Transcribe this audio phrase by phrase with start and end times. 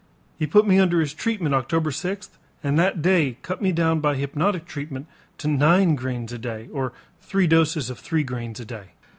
[0.35, 2.29] He put me under his treatment October 6th
[2.63, 5.05] and that day cut me down by hypnotic treatment
[5.37, 8.85] to nine grains a day or three doses of three grains a day.